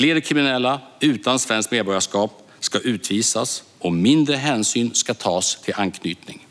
[0.00, 6.46] Fler kriminella utan svenskt medborgarskap ska utvisas och mindre hänsyn ska tas till anknytning.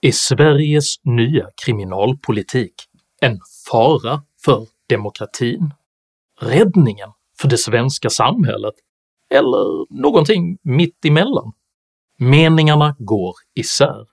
[0.00, 2.72] Är Sveriges nya kriminalpolitik
[3.20, 5.70] en fara för demokratin?
[6.40, 7.08] Räddningen
[7.40, 8.74] för det svenska samhället?
[9.34, 11.52] Eller någonting mittemellan?
[12.18, 14.06] Meningarna går isär,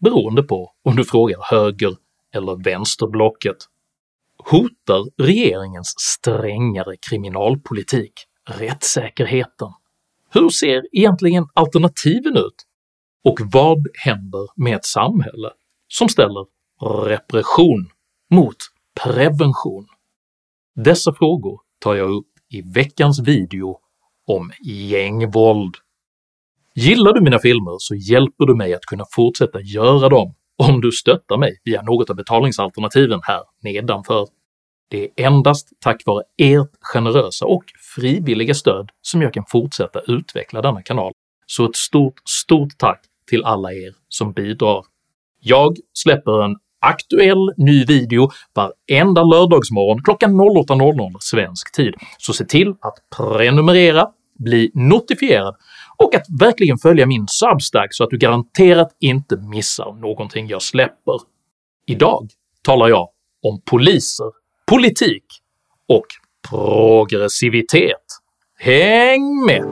[0.00, 1.96] beroende på om du frågar höger
[2.34, 3.56] eller vänsterblocket.
[4.50, 9.68] Hotar regeringens strängare kriminalpolitik rättssäkerheten?
[10.30, 12.66] Hur ser egentligen alternativen ut?
[13.24, 15.50] Och vad händer med ett samhälle
[15.88, 16.46] som ställer
[17.04, 17.90] repression
[18.30, 18.56] mot
[19.04, 19.86] prevention?
[20.74, 23.78] Dessa frågor tar jag upp i veckans video
[24.26, 25.74] om gängvåld.
[26.74, 30.92] Gillar du mina filmer så hjälper du mig att kunna fortsätta göra dem om du
[30.92, 34.26] stöttar mig via något av betalningsalternativen här nedanför.
[34.88, 40.62] Det är endast tack vare ert generösa och frivilliga stöd som jag kan fortsätta utveckla
[40.62, 41.12] denna kanal,
[41.46, 44.84] så ett stort, stort tack till alla er som bidrar.
[45.40, 52.68] Jag släpper en aktuell ny video varenda lördagsmorgon klockan 08.00 svensk tid, så se till
[52.68, 55.56] att prenumerera, bli notifierad
[55.96, 61.20] och att verkligen följa min Substack så att du garanterat inte missar någonting jag släpper.
[61.86, 62.28] Idag
[62.62, 63.08] talar jag
[63.42, 64.26] om poliser,
[64.70, 65.24] politik
[65.88, 66.06] och
[66.50, 68.06] progressivitet.
[68.58, 69.62] Häng med!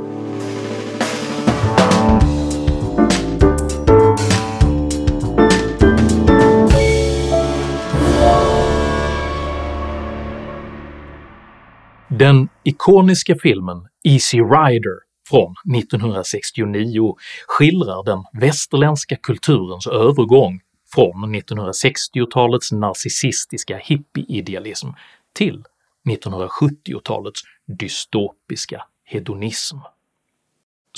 [12.09, 17.15] Den ikoniska filmen Easy Rider från 1969
[17.47, 20.61] skildrar den västerländska kulturens övergång
[20.95, 24.89] från 1960-talets narcissistiska hippieidealism
[25.33, 25.65] till
[26.09, 27.41] 1970-talets
[27.79, 29.77] dystopiska hedonism.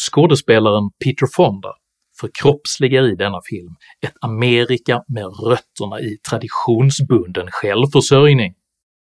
[0.00, 1.72] Skådespelaren Peter Fonda
[2.20, 8.55] förkroppsligar i denna film ett Amerika med rötterna i traditionsbunden självförsörjning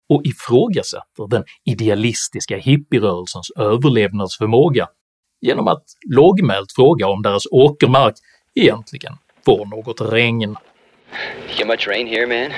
[0.10, 4.88] och ifrågasätter den idealistiska hippierörelsens överlevnadsförmåga
[5.42, 5.84] genom att
[6.16, 8.16] lågmält fråga om deras åkermark
[8.56, 9.14] egentligen
[9.46, 10.56] får något regn.
[11.58, 12.52] Get much rain here, man?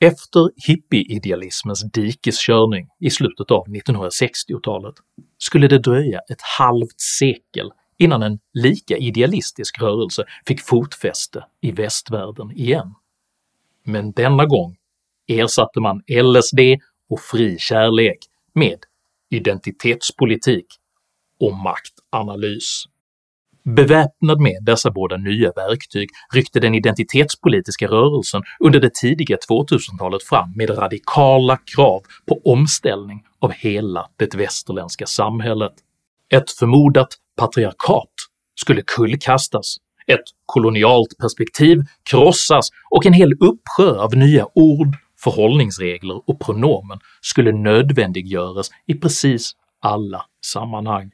[0.00, 4.94] Efter hippieidealismens dikeskörning i slutet av 1960-talet
[5.38, 12.50] skulle det dröja ett halvt sekel innan en lika idealistisk rörelse fick fotfäste i västvärlden
[12.50, 12.94] igen.
[13.84, 14.76] Men denna gång
[15.26, 16.60] ersatte man LSD
[17.10, 18.18] och fri kärlek
[18.52, 18.78] med
[19.30, 20.66] identitetspolitik
[21.40, 22.84] och maktanalys.
[23.68, 30.52] Beväpnad med dessa båda nya verktyg ryckte den identitetspolitiska rörelsen under det tidiga 2000-talet fram
[30.56, 35.72] med radikala krav på omställning av hela det västerländska samhället.
[36.32, 38.12] Ett förmodat patriarkat
[38.60, 39.76] skulle kullkastas,
[40.06, 41.78] ett kolonialt perspektiv
[42.10, 49.52] krossas och en hel uppsjö av nya ord, förhållningsregler och pronomen skulle nödvändiggöras i precis
[49.80, 51.10] alla sammanhang.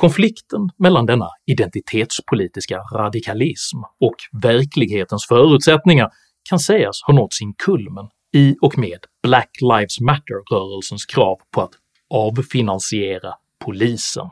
[0.00, 6.10] Konflikten mellan denna identitetspolitiska radikalism och verklighetens förutsättningar
[6.50, 11.70] kan sägas ha nått sin kulmen i och med Black Lives Matter-rörelsens krav på att
[12.14, 14.26] avfinansiera polisen.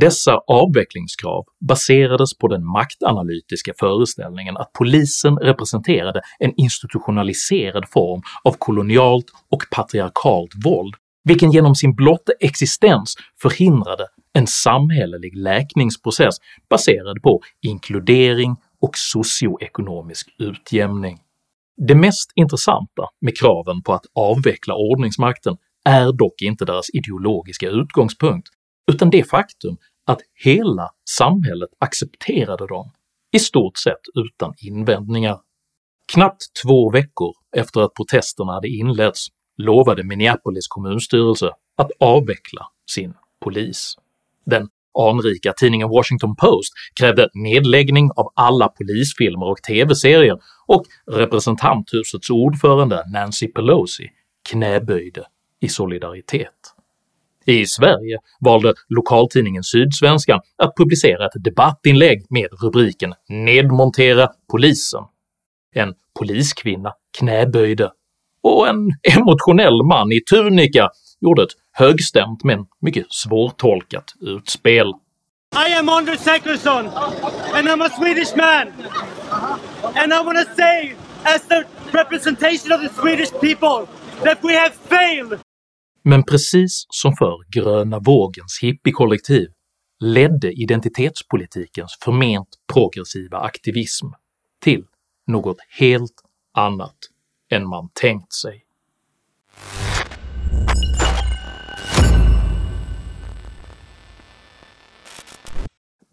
[0.00, 9.26] Dessa avvecklingskrav baserades på den maktanalytiska föreställningen att polisen representerade en institutionaliserad form av kolonialt
[9.50, 10.94] och patriarkalt våld
[11.24, 16.36] vilken genom sin blotta existens förhindrade en samhällelig läkningsprocess
[16.70, 21.18] baserad på inkludering och socioekonomisk utjämning.
[21.76, 28.48] Det mest intressanta med kraven på att avveckla ordningsmakten är dock inte deras ideologiska utgångspunkt,
[28.92, 32.90] utan det faktum att hela samhället accepterade dem,
[33.32, 35.40] i stort sett utan invändningar.
[36.12, 43.94] Knappt två veckor efter att protesterna hade inletts lovade Minneapolis kommunstyrelse att avveckla sin polis.
[44.46, 44.68] Den
[44.98, 53.48] anrika tidningen Washington Post krävde nedläggning av alla polisfilmer och tv-serier och representanthusets ordförande Nancy
[53.48, 54.10] Pelosi
[54.48, 55.24] knäböjde
[55.60, 56.74] i solidaritet.
[57.46, 65.04] I Sverige valde lokaltidningen Sydsvenskan att publicera ett debattinlägg med rubriken “Nedmontera polisen”.
[65.74, 67.90] En poliskvinna knäböjde
[68.42, 70.88] och en emotionell man i tunika
[71.20, 74.86] gjorde ett högstämt men mycket svårtolkat utspel.
[75.68, 76.86] I am Anders Zachrisson
[77.54, 78.68] and I'm a Swedish man
[79.94, 83.86] and I want to say as the representation of the Swedish people
[84.24, 85.40] that we have failed
[86.04, 89.48] Men precis som för gröna vågens hippiekollektiv
[90.00, 94.06] ledde identitetspolitikens förment progressiva aktivism
[94.60, 94.84] till
[95.26, 96.22] något helt
[96.54, 96.96] annat
[97.50, 98.63] än man tänkt sig.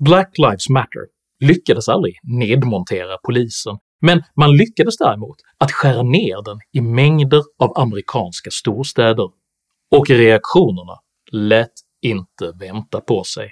[0.05, 1.07] Black Lives Matter
[1.39, 7.77] lyckades aldrig nedmontera polisen, men man lyckades däremot att skära ner den i mängder av
[7.77, 9.29] amerikanska storstäder,
[9.91, 10.99] och reaktionerna
[11.31, 11.71] lät
[12.01, 13.49] inte vänta på sig.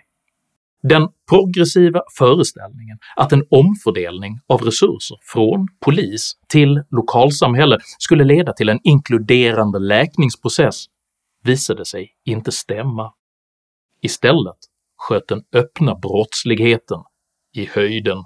[0.84, 8.70] Den progressiva föreställningen att en omfördelning av resurser från polis till lokalsamhälle skulle leda till
[8.70, 10.86] en inkluderande läkningsprocess
[11.44, 13.14] visade sig inte stämma.
[14.02, 14.58] Istället
[15.00, 17.00] sköt den öppna brottsligheten
[17.56, 18.24] i höjden.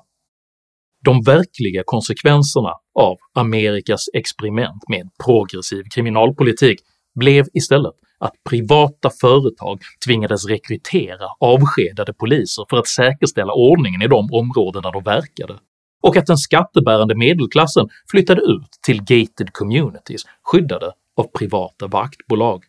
[1.05, 6.79] De verkliga konsekvenserna av Amerikas experiment med progressiv kriminalpolitik
[7.15, 14.29] blev istället att privata företag tvingades rekrytera avskedade poliser för att säkerställa ordningen i de
[14.31, 15.59] områden där de verkade,
[16.01, 22.63] och att den skattebärande medelklassen flyttade ut till gated communities skyddade av privata vaktbolag.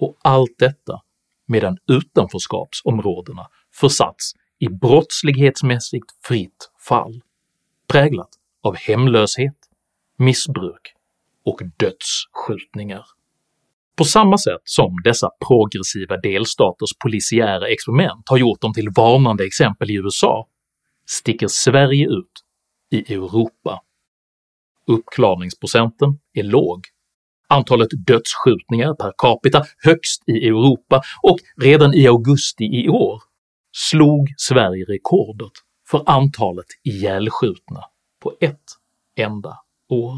[0.00, 1.00] Och allt detta
[1.46, 7.20] medan utanförskapsområdena försatts i brottslighetsmässigt fritt fall,
[7.88, 8.30] präglat
[8.62, 9.56] av hemlöshet,
[10.18, 10.94] missbruk
[11.44, 13.04] och dödsskjutningar.
[13.96, 19.90] På samma sätt som dessa progressiva delstaters polisiära experiment har gjort dem till varnande exempel
[19.90, 20.48] i USA,
[21.06, 22.32] sticker Sverige ut
[22.90, 23.80] i Europa.
[24.86, 26.80] Uppklarningsprocenten är låg,
[27.48, 33.22] antalet dödsskjutningar per capita högst i Europa och redan i augusti i år
[33.72, 35.52] slog Sverige rekordet
[35.90, 37.80] för antalet ihjälskjutna
[38.22, 38.64] på ett
[39.16, 39.58] enda
[39.88, 40.14] år.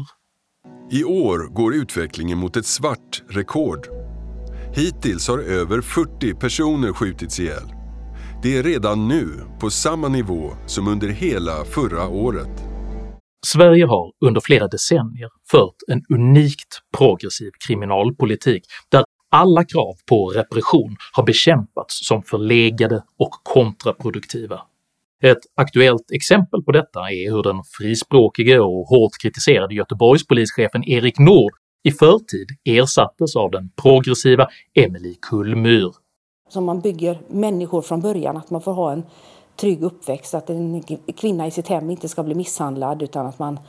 [0.91, 3.87] I år går utvecklingen mot ett svart rekord.
[4.75, 7.73] Hittills har över 40 personer skjutits ihjäl.
[8.43, 9.27] Det är redan nu
[9.59, 12.66] på samma nivå som under hela förra året.
[13.45, 20.95] Sverige har under flera decennier fört en unikt progressiv kriminalpolitik där alla krav på repression
[21.13, 24.61] har bekämpats som förlegade och kontraproduktiva.
[25.23, 31.51] Ett aktuellt exempel på detta är hur den frispråkige och hårt kritiserade Göteborgspolischefen Erik Nord
[31.83, 35.91] i förtid ersattes av den progressiva Emily Kullmyr.
[36.49, 39.03] Så man bygger människor från början, att man får ha en
[39.57, 40.83] trygg uppväxt, att en
[41.17, 43.59] kvinna i sitt hem inte ska bli misshandlad utan att man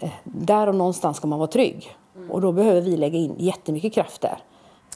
[0.00, 1.96] eh, där och någonstans ska man vara trygg.
[2.30, 4.38] Och då behöver vi lägga in jättemycket kraft där.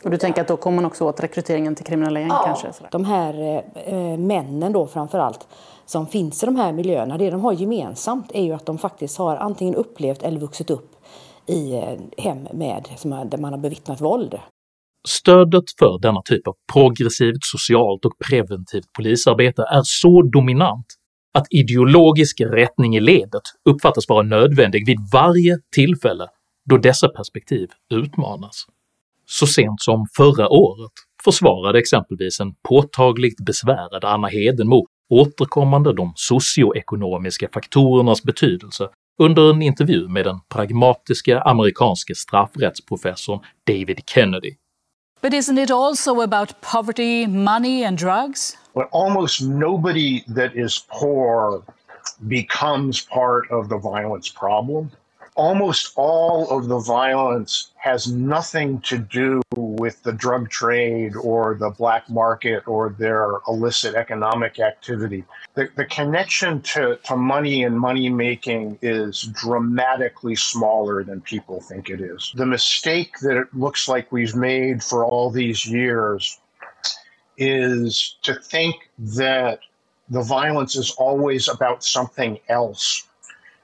[0.05, 2.43] Och du tänker att då kommer man också åt rekryteringen till kriminella gäng ja.
[2.45, 2.69] kanske?
[2.91, 5.49] De här eh, männen då framför allt
[5.87, 9.19] som finns i de här miljöerna, det de har gemensamt är ju att de faktiskt
[9.19, 10.97] har antingen upplevt eller vuxit upp
[11.47, 14.39] i eh, hem med, där man har bevittnat våld.
[15.09, 20.87] Stödet för denna typ av progressivt, socialt och preventivt polisarbete är så dominant
[21.35, 26.27] att ideologisk rättning i ledet uppfattas vara nödvändig vid varje tillfälle
[26.71, 28.67] då dessa perspektiv utmanas.
[29.27, 30.93] Så sent som förra året
[31.25, 38.89] försvarade exempelvis en påtagligt besvärad Anna Hedenmo återkommande de socioekonomiska faktorernas betydelse
[39.19, 44.55] under en intervju med den pragmatiska amerikanske straffrättsprofessorn David Kennedy.
[45.21, 48.57] But isn't it also about poverty, money and drugs?
[48.75, 51.63] But almost nobody that is poor
[52.29, 54.93] becomes part of the violence problem.
[55.37, 61.71] Almost all of the violence has nothing to do with the drug trade or the
[61.71, 65.25] black market or their illicit economic activity.
[65.55, 71.91] The, the connection to, to money and money making is dramatically smaller than people think
[71.91, 72.33] it is.
[72.35, 76.41] The mistake that it looks like we've made for all these years
[77.37, 79.61] is to think that
[80.09, 83.07] the violence is always about something else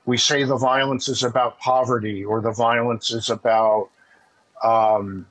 [0.04, 3.88] we say the violence is about poverty or the violence is about
[4.62, 5.26] um,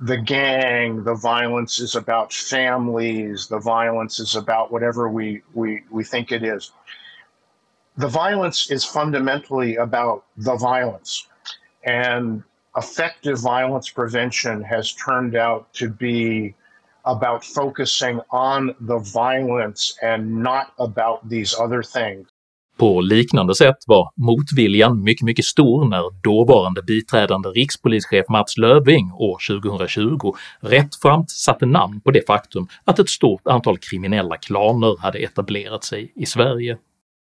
[0.00, 6.04] the gang, the violence is about families, the violence is about whatever we, we, we
[6.04, 6.72] think it is.
[7.96, 11.26] The violence is fundamentally about the violence.
[11.84, 12.42] And
[12.76, 16.54] effective violence prevention has turned out to be
[17.04, 22.31] about focusing on the violence and not about these other things.
[22.82, 29.60] På liknande sätt var motviljan mycket, mycket stor när dåvarande biträdande rikspolischef Mats Löfving år
[29.60, 35.84] 2020 rättframt satte namn på det faktum att ett stort antal kriminella klaner hade etablerat
[35.84, 36.78] sig i Sverige.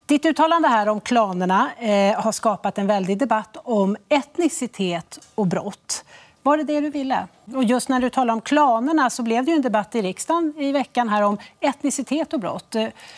[0.08, 6.06] Ditt uttalande här om klanerna eh, har skapat en väldig debatt om etnicitet och brott.
[6.44, 7.28] Var det det du ville?
[7.56, 10.54] Och just när du talar om klanerna så blev det ju en debatt i riksdagen
[10.58, 12.76] i veckan här om etnicitet och brott.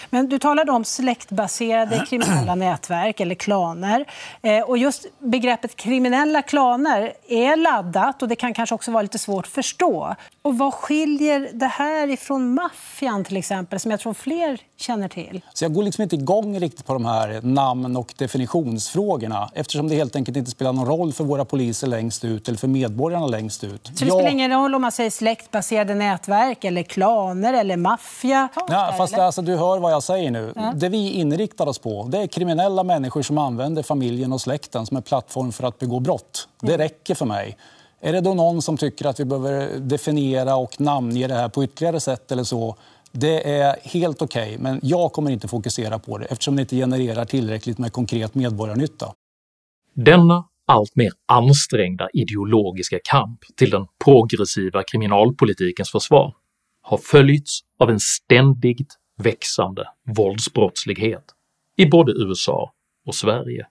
[0.10, 4.06] Men du talade om släktbaserade kriminella nätverk eller klaner.
[4.42, 9.20] Eh, och just begreppet kriminella klaner är laddat och det kan kanske också vara lite
[9.20, 10.16] svårt att förstå.
[10.42, 15.42] Och vad skiljer det här ifrån maffian till exempel, som jag tror fler känner till?
[15.54, 19.96] Så jag går liksom inte igång riktigt på de här namn och definitionsfrågorna eftersom det
[19.96, 23.64] helt enkelt inte spelar någon roll för våra poliser längst ut eller för medborgarna längst
[23.64, 23.92] ut.
[23.94, 28.50] Så det spelar ingen roll om man säger släktbaserade nätverk, eller klaner eller maffia?
[28.68, 30.54] Ja, fast alltså, du hör vad jag säger nu.
[30.56, 30.74] Ja.
[30.76, 34.98] Det vi inriktar oss på det är kriminella människor som använder familjen och släkten som
[34.98, 36.48] en plattform för att begå brott.
[36.62, 37.58] Det räcker för mig.
[38.02, 41.64] Är det då någon som tycker att vi behöver definiera och namnge det här på
[41.64, 42.76] ytterligare sätt eller så,
[43.12, 46.76] det är helt okej, okay, men jag kommer inte fokusera på det eftersom det inte
[46.76, 49.14] genererar tillräckligt med konkret medborgarnytta.
[49.94, 56.36] Denna allt mer ansträngda ideologiska kamp till den progressiva kriminalpolitikens försvar
[56.82, 59.86] har följts av en ständigt växande
[60.18, 61.24] våldsbrottslighet
[61.78, 62.72] i både USA
[63.06, 63.68] och Sverige.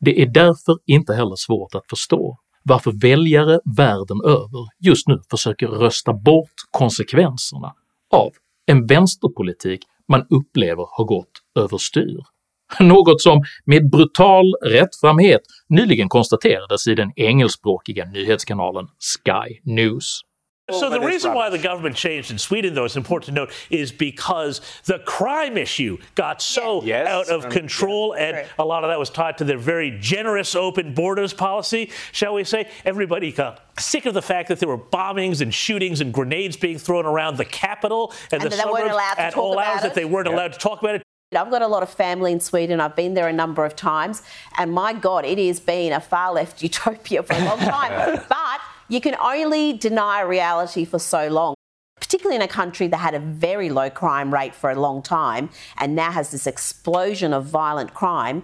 [0.00, 5.66] Det är därför inte heller svårt att förstå varför väljare världen över just nu försöker
[5.66, 7.74] rösta bort konsekvenserna
[8.10, 8.30] av
[8.66, 12.35] en vänsterpolitik man upplever har gått överstyr.
[12.80, 20.22] Något som med brutal rättframhet nyligen konstaterades i den engelskspråkiga nyhetskanalen Sky News.
[20.68, 23.92] So the reason why the government changed in Sweden, though, it's important to note, is
[23.92, 27.06] because the crime issue got so yes.
[27.06, 30.92] out of control, and a lot of that was tied to their very generous open
[30.92, 32.68] borders policy, shall we say.
[32.84, 36.78] Everybody got sick of the fact that there were bombings and shootings and grenades being
[36.78, 40.52] thrown around the capital and, and the suburbs at all hours, that they weren't allowed
[40.52, 41.02] to talk about it.
[41.34, 42.80] I've got a lot of family in Sweden.
[42.80, 44.22] I've been there a number of times,
[44.58, 48.22] and my God, it has been a far left utopia for a long time.
[48.28, 51.54] but you can only deny reality for so long.
[52.00, 55.48] Particularly in a country that had a very low crime rate for a long time
[55.78, 58.42] and now has this explosion of violent crime.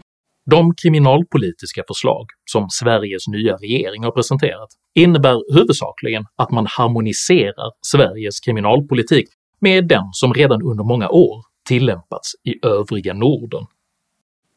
[0.51, 8.41] De kriminalpolitiska förslag som Sveriges nya regering har presenterat innebär huvudsakligen att man harmoniserar Sveriges
[8.41, 9.29] kriminalpolitik
[9.61, 13.67] med den som redan under många år tillämpats i övriga Norden.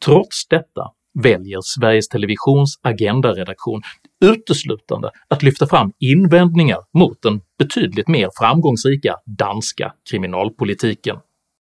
[0.04, 0.90] Trots detta
[1.22, 3.82] väljer Sveriges Televisions agendaredaktion
[4.24, 11.16] uteslutande att lyfta fram invändningar mot den betydligt mer framgångsrika danska kriminalpolitiken.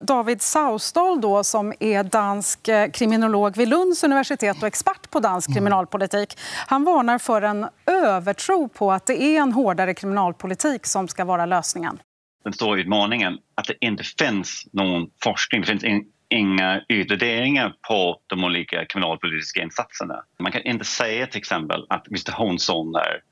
[0.05, 5.49] David Sausdal då, som är dansk eh, kriminolog vid Lunds universitet och expert på dansk
[5.49, 5.55] mm.
[5.55, 11.25] kriminalpolitik, han varnar för en övertro på att det är en hårdare kriminalpolitik som ska
[11.25, 11.99] vara lösningen.
[12.45, 18.45] Den stora utmaningen att det inte finns någon forskning, det finns inga utvärderingar på de
[18.45, 20.25] olika kriminalpolitiska insatserna.
[20.39, 23.23] Man kan inte säga till exempel att visitationszoner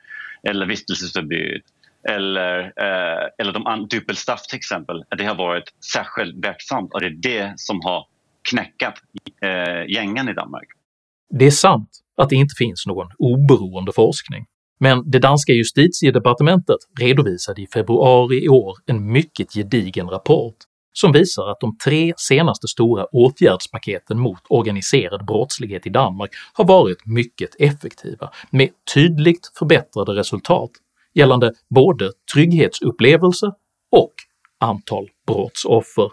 [0.42, 1.62] eller vistelseförbud
[2.08, 7.06] eller, eh, eller de dubbelstraff till exempel, att det har varit särskilt verksamt och det
[7.06, 8.06] är det som har
[8.50, 8.94] knäckat
[9.42, 10.68] eh, gängen i Danmark.
[11.30, 14.46] Det är sant att det inte finns någon oberoende forskning,
[14.78, 20.56] men det danska justitiedepartementet redovisade i februari i år en mycket gedigen rapport
[20.92, 27.06] som visar att de tre senaste stora åtgärdspaketen mot organiserad brottslighet i Danmark har varit
[27.06, 30.70] mycket effektiva, med tydligt förbättrade resultat
[31.14, 33.46] gällande både trygghetsupplevelse
[33.90, 34.12] och
[34.60, 36.10] antal brottsoffer.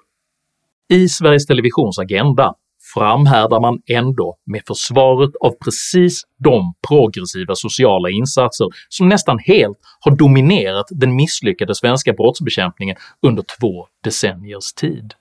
[0.90, 2.54] I Sveriges Televisions Agenda
[2.94, 10.16] framhärdar man ändå med försvaret av precis de progressiva sociala insatser som nästan helt har
[10.16, 15.14] dominerat den misslyckade svenska brottsbekämpningen under två decenniers tid.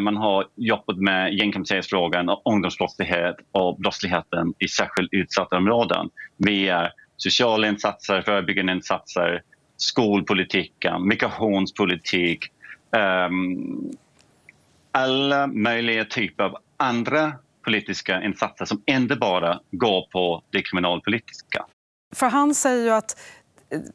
[0.00, 7.68] Man har jobbat med gängkriminalitetsfrågan och ungdomsbrottslighet och brottsligheten i särskilt utsatta områden via sociala
[7.68, 9.42] insatser, förebyggande insatser,
[9.76, 12.44] skolpolitiken, migrationspolitik,
[13.30, 13.90] um,
[14.92, 17.32] alla möjliga typer av andra
[17.64, 21.66] politiska insatser som inte bara går på det kriminalpolitiska.
[22.14, 23.16] För han säger ju att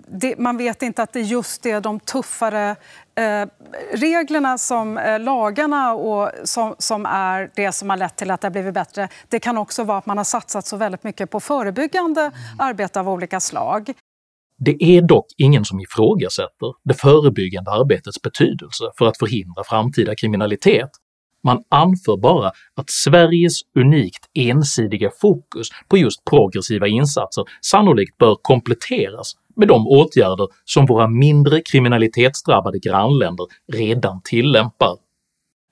[0.08, 2.76] det, man vet inte att det just är de tuffare
[3.16, 3.48] eh,
[3.94, 8.48] reglerna, som eh, lagarna och som, som, är det som har lett till att det
[8.48, 9.10] har blivit bättre.
[9.30, 12.34] Det kan också vara att man har satsat så väldigt mycket på förebyggande mm.
[12.60, 13.94] arbete av olika slag.
[14.58, 20.90] Det är dock ingen som ifrågasätter det förebyggande arbetets betydelse för att förhindra framtida kriminalitet,
[21.44, 29.34] man anför bara att Sveriges unikt ensidiga fokus på just progressiva insatser sannolikt bör kompletteras
[29.56, 34.98] med de åtgärder som våra mindre kriminalitetsdrabbade grannländer redan tillämpar.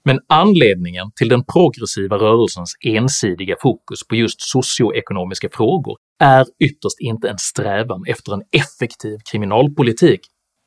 [0.04, 7.30] Men anledningen till den progressiva rörelsens ensidiga fokus på just socioekonomiska frågor är ytterst inte
[7.30, 10.20] en strävan efter en effektiv kriminalpolitik,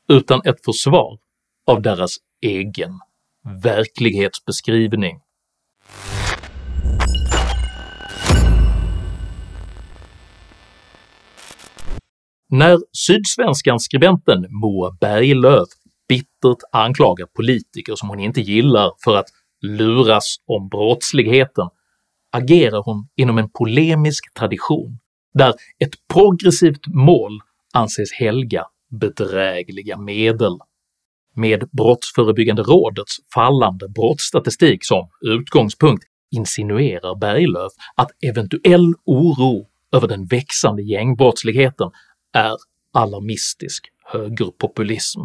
[0.09, 1.19] utan ett försvar
[1.67, 2.91] av deras egen
[3.63, 5.21] verklighetsbeskrivning.
[12.51, 15.69] När Sydsvenskan-skribenten Moa Berglöf
[16.09, 19.27] bittert anklagar politiker som hon inte gillar för att
[19.63, 21.69] luras om brottsligheten
[22.33, 24.99] agerar hon inom en polemisk tradition
[25.35, 27.41] där ett progressivt mål
[27.73, 28.65] anses helga
[29.01, 30.59] bedrägliga medel.
[31.37, 40.83] Med Brottsförebyggande rådets fallande brottsstatistik som utgångspunkt insinuerar Berglöf att eventuell oro över den växande
[40.83, 41.91] gängbrottsligheten
[42.33, 42.57] är
[42.93, 45.21] alarmistisk högerpopulism.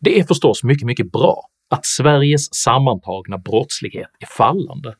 [0.00, 4.96] Det är förstås mycket, mycket bra att Sveriges sammantagna brottslighet är fallande,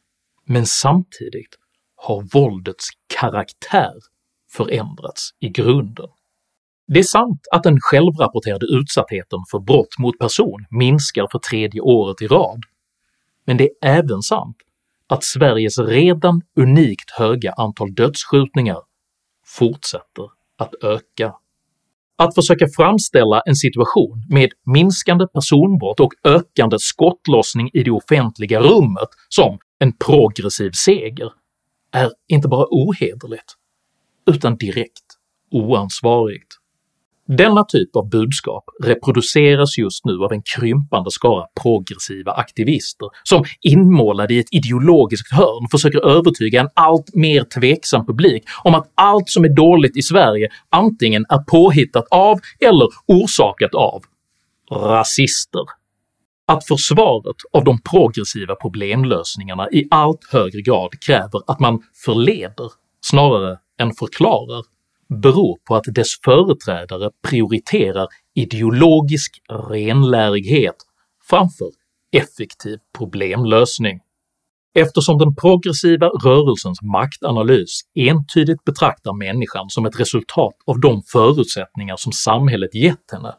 [0.47, 1.59] men samtidigt
[1.97, 2.89] har våldets
[3.21, 3.95] karaktär
[4.53, 6.09] förändrats i grunden.
[6.93, 12.23] Det är sant att den självrapporterade utsattheten för brott mot person minskar för tredje året
[12.23, 12.63] i rad,
[13.47, 14.57] men det är även sant
[15.07, 18.79] att Sveriges redan unikt höga antal dödsskjutningar
[19.47, 20.25] fortsätter
[20.59, 21.35] att öka.
[22.17, 29.09] Att försöka framställa en situation med minskande personbrott och ökande skottlossning i det offentliga rummet
[29.29, 31.33] som en progressiv seger
[31.93, 33.55] är inte bara ohederligt,
[34.27, 35.05] utan direkt
[35.51, 36.62] oansvarigt.
[37.39, 44.35] Denna typ av budskap reproduceras just nu av en krympande skara progressiva aktivister som inmålade
[44.35, 49.45] i ett ideologiskt hörn försöker övertyga en allt mer tveksam publik om att allt som
[49.45, 54.03] är dåligt i Sverige antingen är påhittat av eller orsakat av
[54.71, 55.65] rasister.
[56.47, 62.71] Att försvaret av de progressiva problemlösningarna i allt högre grad kräver att man förleder
[63.01, 64.72] snarare än förklarar
[65.21, 69.39] beror på att dess företrädare prioriterar ideologisk
[69.71, 70.77] renlärighet
[71.31, 71.71] framför
[72.13, 74.01] effektiv problemlösning.
[74.75, 82.13] Eftersom den progressiva rörelsens maktanalys entydigt betraktar människan som ett resultat av de förutsättningar som
[82.13, 83.35] samhället gett henne,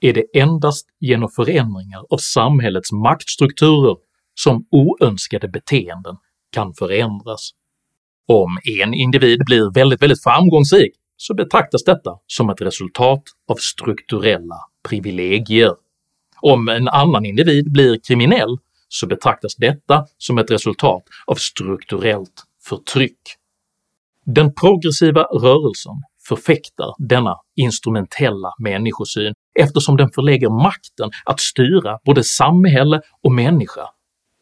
[0.00, 3.96] är det endast genom förändringar av samhällets maktstrukturer
[4.34, 6.16] som oönskade beteenden
[6.52, 7.50] kan förändras.
[8.28, 14.56] Om en individ blir väldigt, väldigt framgångsrik så betraktas detta som ett resultat av strukturella
[14.88, 15.72] privilegier.
[16.40, 23.18] Om en annan individ blir kriminell så betraktas detta som ett resultat av strukturellt förtryck.
[24.26, 25.92] Den progressiva rörelsen
[26.28, 33.88] förfäktar denna instrumentella människosyn eftersom den förlägger makten att styra både samhälle och människa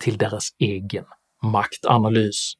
[0.00, 1.04] till deras egen
[1.42, 2.52] maktanalys.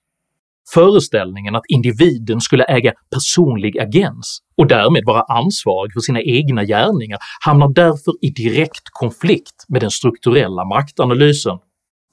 [0.69, 7.19] Föreställningen att individen skulle äga personlig agens och därmed vara ansvarig för sina egna gärningar
[7.45, 11.59] hamnar därför i direkt konflikt med den strukturella maktanalysen,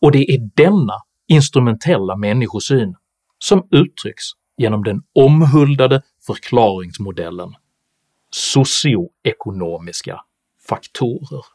[0.01, 0.93] och det är denna
[1.27, 2.95] instrumentella människosyn
[3.39, 4.23] som uttrycks
[4.57, 7.53] genom den omhuldade förklaringsmodellen
[8.31, 10.21] socioekonomiska
[10.69, 11.45] faktorer.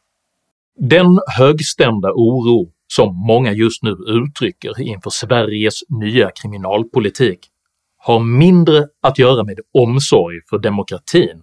[0.81, 7.39] Den högstämda oro som många just nu uttrycker inför Sveriges nya kriminalpolitik
[7.97, 11.43] har mindre att göra med omsorg för demokratin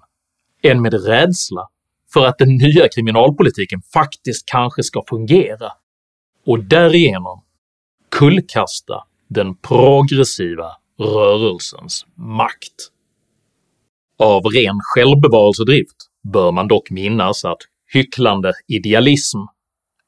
[0.63, 1.67] än med rädsla
[2.13, 5.71] för att den nya kriminalpolitiken faktiskt kanske ska fungera
[6.45, 7.43] och därigenom
[8.09, 12.75] kullkasta den progressiva rörelsens makt.
[14.19, 15.97] Av ren självbevarelsedrift
[16.33, 17.59] bör man dock minnas att
[17.93, 19.39] hycklande idealism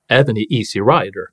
[0.09, 1.32] även i Easy Rider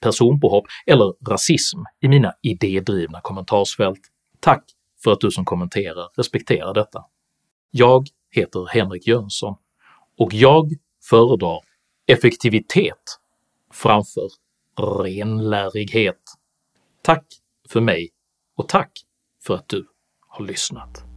[0.00, 4.00] personpåhopp eller rasism i mina idédrivna kommentarsfält.
[4.40, 4.64] Tack
[5.04, 7.04] för att du som kommenterar respekterar detta.
[7.70, 9.54] Jag heter Henrik Jönsson
[10.18, 10.72] och jag
[11.08, 11.60] föredrar
[12.06, 13.18] effektivitet
[13.72, 14.28] framför
[15.04, 16.22] renlärighet.
[17.02, 17.24] Tack
[17.68, 18.10] för mig
[18.56, 18.90] och tack
[19.46, 19.86] för att du
[20.28, 21.15] har lyssnat.